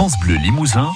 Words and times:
France 0.00 0.18
Bleu 0.18 0.36
Limousin, 0.36 0.88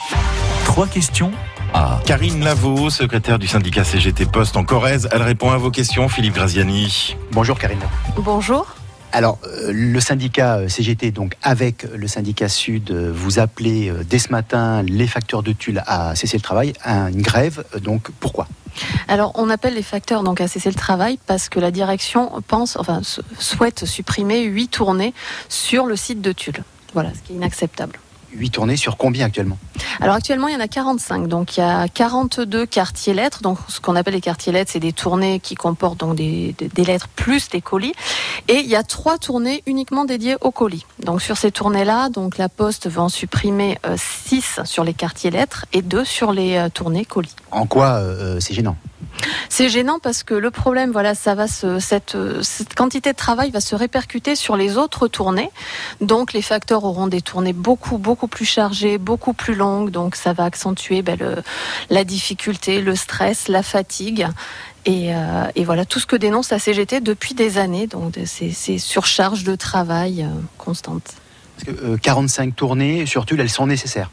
trois 0.64 0.86
questions 0.86 1.30
à 1.74 2.00
Karine 2.06 2.42
Lavaux, 2.42 2.88
secrétaire 2.88 3.38
du 3.38 3.46
syndicat 3.46 3.84
CGT 3.84 4.24
Poste 4.24 4.56
en 4.56 4.64
Corrèze. 4.64 5.10
Elle 5.12 5.20
répond 5.20 5.50
à 5.50 5.58
vos 5.58 5.70
questions, 5.70 6.08
Philippe 6.08 6.32
Graziani. 6.32 7.14
Bonjour 7.30 7.58
Karine. 7.58 7.82
Bonjour. 8.16 8.66
Alors, 9.12 9.36
euh, 9.44 9.72
le 9.74 10.00
syndicat 10.00 10.56
euh, 10.56 10.68
CGT, 10.68 11.10
donc 11.10 11.34
avec 11.42 11.86
le 11.94 12.08
syndicat 12.08 12.48
Sud, 12.48 12.92
euh, 12.92 13.12
vous 13.14 13.38
appelez 13.38 13.92
dès 14.08 14.18
ce 14.18 14.32
matin 14.32 14.82
les 14.82 15.06
facteurs 15.06 15.42
de 15.42 15.52
Tulle 15.52 15.82
à 15.86 16.14
cesser 16.14 16.38
le 16.38 16.42
travail, 16.42 16.72
à 16.82 17.10
une 17.10 17.20
grève. 17.20 17.62
Donc, 17.82 18.10
pourquoi? 18.20 18.48
Alors, 19.06 19.32
on 19.34 19.50
appelle 19.50 19.74
les 19.74 19.82
facteurs 19.82 20.22
donc 20.22 20.40
à 20.40 20.48
cesser 20.48 20.70
le 20.70 20.76
travail 20.76 21.18
parce 21.26 21.50
que 21.50 21.60
la 21.60 21.70
direction 21.70 22.32
pense, 22.48 22.76
enfin, 22.76 23.02
souhaite 23.38 23.84
supprimer 23.84 24.44
huit 24.44 24.68
tournées 24.68 25.12
sur 25.50 25.84
le 25.84 25.94
site 25.94 26.22
de 26.22 26.32
Tulle. 26.32 26.64
Voilà, 26.94 27.10
ce 27.12 27.20
qui 27.20 27.34
est 27.34 27.36
inacceptable. 27.36 27.98
8 28.34 28.50
tournées 28.50 28.76
sur 28.76 28.96
combien 28.96 29.26
actuellement? 29.26 29.58
Alors 30.00 30.14
actuellement, 30.14 30.48
il 30.48 30.54
y 30.54 30.56
en 30.56 30.60
a 30.60 30.68
45. 30.68 31.28
Donc 31.28 31.56
il 31.56 31.60
y 31.60 31.62
a 31.62 31.88
42 31.88 32.66
quartiers 32.66 33.14
lettres. 33.14 33.42
Donc 33.42 33.58
ce 33.68 33.80
qu'on 33.80 33.96
appelle 33.96 34.14
les 34.14 34.20
quartiers 34.20 34.52
lettres, 34.52 34.70
c'est 34.72 34.80
des 34.80 34.92
tournées 34.92 35.40
qui 35.40 35.54
comportent 35.54 35.98
donc 35.98 36.16
des, 36.16 36.54
lettres 36.76 37.08
plus 37.08 37.48
des 37.48 37.60
colis. 37.60 37.92
Et 38.48 38.56
il 38.56 38.66
y 38.66 38.76
a 38.76 38.82
trois 38.82 39.18
tournées 39.18 39.62
uniquement 39.66 40.04
dédiées 40.04 40.36
aux 40.40 40.50
colis. 40.50 40.86
Donc 41.00 41.22
sur 41.22 41.36
ces 41.36 41.50
tournées-là, 41.50 42.08
donc 42.08 42.38
la 42.38 42.48
Poste 42.48 42.88
va 42.88 43.02
en 43.02 43.08
supprimer 43.08 43.78
6 43.96 44.60
sur 44.64 44.84
les 44.84 44.94
quartiers 44.94 45.30
lettres 45.30 45.66
et 45.72 45.82
2 45.82 46.04
sur 46.04 46.32
les 46.32 46.56
euh, 46.56 46.68
tournées 46.68 47.04
colis. 47.04 47.34
En 47.54 47.66
quoi 47.66 47.98
euh, 47.98 48.40
c'est 48.40 48.54
gênant? 48.54 48.76
C'est 49.48 49.68
gênant 49.68 50.00
parce 50.02 50.24
que 50.24 50.34
le 50.34 50.50
problème, 50.50 50.90
voilà, 50.90 51.14
ça 51.14 51.34
va 51.34 51.46
cette, 51.46 52.16
euh, 52.16 52.42
cette 52.42 52.74
quantité 52.74 53.12
de 53.12 53.16
travail 53.16 53.50
va 53.50 53.60
se 53.60 53.76
répercuter 53.76 54.34
sur 54.34 54.56
les 54.56 54.76
autres 54.76 55.06
tournées. 55.06 55.50
Donc, 56.00 56.32
les 56.32 56.42
facteurs 56.42 56.84
auront 56.84 57.06
des 57.06 57.22
tournées 57.22 57.52
beaucoup, 57.52 57.98
beaucoup 57.98 58.26
plus 58.26 58.44
chargées, 58.44 58.98
beaucoup 58.98 59.32
plus 59.32 59.54
longues. 59.54 59.90
Donc, 59.90 60.16
ça 60.16 60.32
va 60.32 60.44
accentuer 60.44 61.02
ben, 61.02 61.16
la 61.90 62.04
difficulté, 62.04 62.80
le 62.80 62.96
stress, 62.96 63.48
la 63.48 63.62
fatigue. 63.62 64.26
Et, 64.86 65.14
euh, 65.14 65.64
voilà 65.64 65.84
tout 65.84 65.98
ce 65.98 66.06
que 66.06 66.16
dénonce 66.16 66.50
la 66.50 66.58
CGT 66.58 67.00
depuis 67.00 67.34
des 67.34 67.58
années. 67.58 67.86
Donc, 67.86 68.18
ces, 68.26 68.78
surcharges 68.78 69.44
de 69.44 69.56
travail 69.56 70.22
euh, 70.22 70.28
constantes. 70.58 71.14
Parce 71.56 71.76
que 71.76 71.84
euh, 71.84 71.96
45 71.96 72.56
tournées 72.56 73.06
sur 73.06 73.26
Tulle, 73.26 73.40
elles 73.40 73.50
sont 73.50 73.66
nécessaires. 73.66 74.10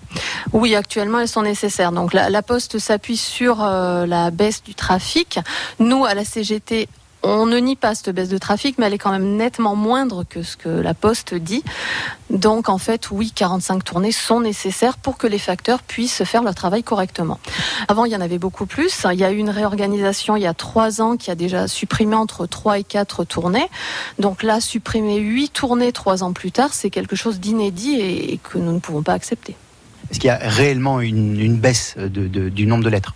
Oui, 0.54 0.76
actuellement, 0.76 1.20
elles 1.20 1.28
sont 1.28 1.42
nécessaires. 1.42 1.92
Donc, 1.92 2.14
la, 2.14 2.30
la 2.30 2.42
Poste 2.42 2.78
s'appuie 2.80 3.18
sur 3.18 3.64
euh, 3.64 4.06
la 4.06 4.32
baisse 4.32 4.64
du 4.64 4.76
trafic. 4.76 5.40
Nous, 5.80 6.06
à 6.06 6.14
la 6.14 6.24
CGT, 6.24 6.88
on 7.24 7.46
ne 7.46 7.58
nie 7.58 7.76
pas 7.76 7.96
cette 7.96 8.10
baisse 8.10 8.30
de 8.30 8.38
trafic, 8.38 8.78
mais 8.78 8.88
elle 8.88 8.94
est 8.94 8.98
quand 8.98 9.12
même 9.12 9.36
nettement 9.36 9.76
moindre 9.76 10.24
que 10.28 10.44
ce 10.44 10.58
que 10.58 10.70
la 10.70 10.94
Poste 10.94 11.34
dit. 11.34 11.64
Donc, 12.30 12.70
en 12.70 12.78
fait, 12.78 13.12
oui, 13.12 13.32
45 13.34 13.84
tournées 13.84 14.12
sont 14.12 14.40
nécessaires 14.40 14.98
pour 14.98 15.18
que 15.18 15.28
les 15.28 15.38
facteurs 15.38 15.84
puissent 15.84 16.24
faire 16.24 16.44
leur 16.44 16.56
travail 16.56 16.84
correctement. 16.84 17.40
Avant, 17.88 18.06
il 18.06 18.12
y 18.12 18.16
en 18.16 18.22
avait 18.22 18.40
beaucoup 18.40 18.66
plus. 18.66 19.06
Il 19.12 19.20
y 19.20 19.24
a 19.24 19.32
eu 19.32 19.38
une 19.38 19.50
réorganisation 19.50 20.36
il 20.36 20.44
y 20.44 20.48
a 20.48 20.54
trois 20.54 21.02
ans 21.02 21.18
qui 21.18 21.30
a 21.32 21.36
déjà 21.36 21.68
supprimé 21.68 22.16
entre 22.16 22.46
3 22.46 22.80
et 22.80 22.84
4 22.84 23.24
tournées. 23.26 23.68
Donc 24.20 24.44
là, 24.44 24.62
supprimer 24.62 25.18
8 25.18 25.50
tournées 25.54 25.92
trois 25.92 26.24
ans 26.24 26.34
plus 26.34 26.52
tard, 26.52 26.70
c'est 26.74 26.90
quelque 26.90 27.16
chose 27.16 27.40
d'inédit 27.40 28.00
et- 28.00 28.40
que 28.44 28.58
nous 28.58 28.72
ne 28.72 28.80
pouvons 28.80 29.04
pas 29.04 29.14
accepter. 29.14 29.56
Est-ce 30.10 30.20
qu'il 30.20 30.28
y 30.28 30.32
a 30.32 30.40
réellement 30.42 31.00
une, 31.00 31.56
baisse 31.58 31.96
du 31.98 32.66
nombre 32.66 32.84
de 32.84 32.90
lettres? 32.90 33.14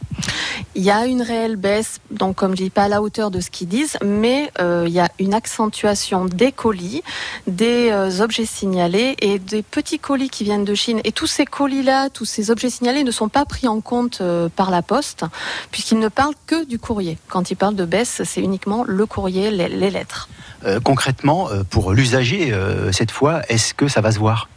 Il 0.78 0.84
y 0.84 0.92
a 0.92 1.06
une 1.06 1.22
réelle 1.22 1.56
baisse, 1.56 2.02
donc 2.12 2.36
comme 2.36 2.52
je 2.52 2.64
dis, 2.64 2.70
pas 2.70 2.84
à 2.84 2.88
la 2.90 3.02
hauteur 3.02 3.32
de 3.32 3.40
ce 3.40 3.50
qu'ils 3.50 3.70
disent, 3.70 3.98
mais 4.04 4.52
euh, 4.60 4.84
il 4.86 4.94
y 4.94 5.00
a 5.00 5.10
une 5.20 5.34
accentuation 5.34 6.26
des 6.26 6.52
colis, 6.52 7.02
des 7.48 7.92
euh, 7.92 8.20
objets 8.20 8.46
signalés 8.46 9.16
et 9.22 9.40
des 9.40 9.64
petits 9.64 10.00
colis 10.00 10.30
qui 10.30 10.44
viennent 10.44 10.66
de 10.66 10.76
Chine. 10.76 11.00
Et 11.06 11.14
tous 11.14 11.28
ces 11.28 11.46
colis-là, 11.46 12.10
tous 12.10 12.26
ces 12.26 12.52
objets 12.52 12.70
signalés 12.70 13.06
ne 13.06 13.12
sont 13.12 13.30
pas 13.30 13.46
pris 13.46 13.70
en 13.70 13.80
compte 13.80 14.20
euh, 14.20 14.50
par 14.54 14.70
la 14.70 14.82
poste, 14.82 15.24
puisqu'ils 15.72 16.00
ne 16.00 16.10
parlent 16.10 16.36
que 16.46 16.66
du 16.66 16.78
courrier. 16.78 17.18
Quand 17.30 17.52
ils 17.52 17.56
parlent 17.56 17.76
de 17.76 17.86
baisse, 17.86 18.22
c'est 18.26 18.42
uniquement 18.42 18.84
le 18.86 19.06
courrier, 19.06 19.52
les, 19.52 19.70
les 19.70 19.90
lettres. 19.90 20.28
Euh, 20.66 20.80
Concrètement, 20.84 21.50
euh, 21.50 21.64
pour 21.64 21.94
l'usager, 21.94 22.52
euh, 22.52 22.92
cette 22.92 23.12
fois, 23.12 23.42
est-ce 23.50 23.74
que 23.74 23.88
ça 23.88 24.02
va 24.02 24.12
se 24.12 24.20
voir? 24.20 24.50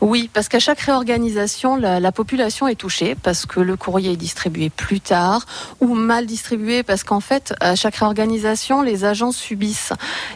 Oui, 0.00 0.30
parce 0.32 0.48
qu'à 0.48 0.60
chaque 0.60 0.80
réorganisation, 0.80 1.76
la, 1.76 2.00
la 2.00 2.12
population 2.12 2.68
est 2.68 2.76
touchée 2.76 3.14
parce 3.14 3.46
que 3.46 3.60
le 3.60 3.76
courrier 3.76 4.12
est 4.12 4.16
distribué 4.16 4.70
plus 4.70 5.00
tard 5.00 5.46
ou 5.80 5.94
mal 5.94 6.26
distribué 6.26 6.82
parce 6.82 7.04
qu'en 7.04 7.20
fait, 7.20 7.54
à 7.60 7.74
chaque 7.74 7.96
réorganisation, 7.96 8.82
les 8.82 9.04
agents 9.04 9.32
subissent 9.32 9.92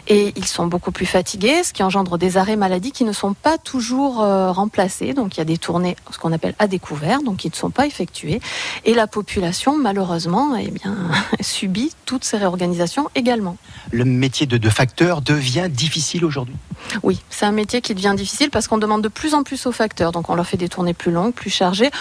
et 0.07 0.33
ils 0.35 0.45
sont 0.45 0.67
beaucoup 0.67 0.91
plus 0.91 1.05
fatigués, 1.05 1.63
ce 1.63 1.73
qui 1.73 1.83
engendre 1.83 2.17
des 2.17 2.37
arrêts 2.37 2.55
maladie 2.55 2.91
qui 2.91 3.03
ne 3.03 3.13
sont 3.13 3.33
pas 3.33 3.57
toujours 3.57 4.21
euh, 4.21 4.51
remplacés. 4.51 5.13
Donc 5.13 5.37
il 5.37 5.39
y 5.39 5.41
a 5.41 5.45
des 5.45 5.57
tournées, 5.57 5.95
ce 6.11 6.17
qu'on 6.17 6.31
appelle 6.31 6.55
à 6.59 6.67
découvert, 6.67 7.21
donc 7.23 7.37
qui 7.37 7.49
ne 7.49 7.55
sont 7.55 7.71
pas 7.71 7.85
effectuées. 7.85 8.39
Et 8.85 8.93
la 8.93 9.07
population, 9.07 9.77
malheureusement, 9.77 10.55
eh 10.57 10.69
bien, 10.69 10.97
subit 11.41 11.93
toutes 12.05 12.23
ces 12.23 12.37
réorganisations 12.37 13.09
également. 13.15 13.57
Le 13.91 14.05
métier 14.05 14.45
de, 14.45 14.57
de 14.57 14.69
facteur 14.69 15.20
devient 15.23 15.67
difficile 15.69 16.25
aujourd'hui 16.25 16.55
Oui, 17.03 17.21
c'est 17.29 17.45
un 17.45 17.51
métier 17.51 17.81
qui 17.81 17.95
devient 17.95 18.13
difficile 18.15 18.49
parce 18.49 18.67
qu'on 18.67 18.77
demande 18.77 19.01
de 19.01 19.07
plus 19.07 19.33
en 19.33 19.43
plus 19.43 19.65
aux 19.65 19.71
facteurs. 19.71 20.11
Donc 20.11 20.29
on 20.29 20.35
leur 20.35 20.45
fait 20.45 20.57
des 20.57 20.69
tournées 20.69 20.93
plus 20.93 21.11
longues, 21.11 21.33
plus 21.33 21.49
chargées. 21.49 21.91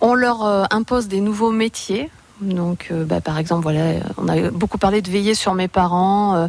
On 0.00 0.14
leur 0.14 0.44
euh, 0.44 0.64
impose 0.70 1.08
des 1.08 1.20
nouveaux 1.20 1.52
métiers. 1.52 2.10
Donc, 2.40 2.88
euh, 2.92 3.04
bah, 3.04 3.20
par 3.20 3.36
exemple, 3.38 3.64
voilà, 3.64 3.94
on 4.16 4.28
a 4.28 4.50
beaucoup 4.50 4.78
parlé 4.78 5.02
de 5.02 5.10
veiller 5.10 5.34
sur 5.34 5.54
mes 5.54 5.66
parents, 5.66 6.36
euh, 6.36 6.48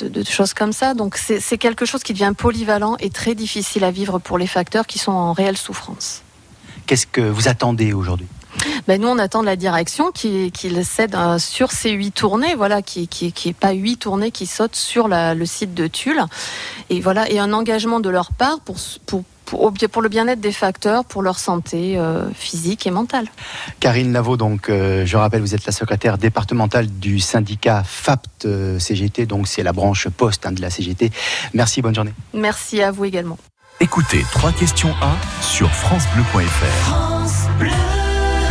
de, 0.00 0.08
de 0.08 0.24
choses 0.24 0.52
comme 0.52 0.72
ça. 0.72 0.94
Donc, 0.94 1.16
c'est 1.16 1.58
quelque 1.58 1.86
chose 1.86 2.02
qui 2.02 2.12
devient 2.12 2.32
polyvalent 2.36 2.96
et 2.98 3.10
très 3.10 3.36
difficile 3.36 3.84
à 3.84 3.92
vivre 3.92 4.18
pour 4.18 4.36
les 4.36 4.48
facteurs 4.48 4.86
qui 4.86 4.98
sont 4.98 5.12
en 5.12 5.32
réelle 5.32 5.56
souffrance. 5.56 6.22
Qu'est-ce 6.86 7.06
que 7.06 7.20
vous 7.20 7.46
attendez 7.46 7.92
aujourd'hui? 7.92 8.26
Ben, 8.86 9.00
nous, 9.00 9.08
on 9.08 9.18
attend 9.18 9.40
de 9.40 9.46
la 9.46 9.56
direction 9.56 10.10
qu'il 10.12 10.50
qu'il 10.52 10.84
cède 10.84 11.14
euh, 11.14 11.38
sur 11.38 11.70
ces 11.72 11.90
huit 11.90 12.12
tournées, 12.12 12.54
voilà, 12.54 12.82
qui 12.82 13.06
qui 13.08 13.32
qui 13.32 13.50
est 13.50 13.52
pas 13.56 13.72
huit 13.72 13.98
tournées 13.98 14.30
qui 14.30 14.46
sautent 14.46 14.76
sur 14.76 15.08
la- 15.08 15.34
le 15.34 15.46
site 15.46 15.74
de 15.74 15.86
Tulle, 15.86 16.22
et 16.90 17.00
voilà, 17.00 17.30
et 17.30 17.38
un 17.38 17.52
engagement 17.52 18.00
de 18.00 18.08
leur 18.10 18.32
part 18.32 18.60
pour 18.60 18.76
pour 19.06 19.24
pour, 19.44 19.62
au 19.62 19.70
bien- 19.70 19.88
pour 19.88 20.02
le 20.02 20.10
bien-être 20.10 20.40
des 20.40 20.52
facteurs, 20.52 21.06
pour 21.06 21.22
leur 21.22 21.38
santé 21.38 21.96
euh, 21.96 22.28
physique 22.34 22.86
et 22.86 22.90
mentale. 22.90 23.28
Karine 23.80 24.12
Lavaux, 24.12 24.36
donc, 24.36 24.68
euh, 24.68 25.06
je 25.06 25.16
rappelle, 25.16 25.40
vous 25.40 25.54
êtes 25.54 25.64
la 25.64 25.72
secrétaire 25.72 26.18
départementale 26.18 26.86
du 26.86 27.18
syndicat 27.18 27.82
FAPT 27.82 28.44
euh, 28.44 28.78
CGT, 28.78 29.24
donc 29.24 29.48
c'est 29.48 29.62
la 29.62 29.72
branche 29.72 30.06
poste 30.10 30.44
hein, 30.44 30.52
de 30.52 30.60
la 30.60 30.68
CGT. 30.68 31.10
Merci, 31.54 31.80
bonne 31.80 31.94
journée. 31.94 32.12
Merci 32.34 32.82
à 32.82 32.90
vous 32.90 33.06
également. 33.06 33.38
Écoutez 33.80 34.22
trois 34.32 34.52
questions 34.52 34.92
à 35.00 35.16
sur 35.42 35.70
francebleu.fr. 35.70 36.84
France 36.90 37.46
Bleu. 37.58 37.70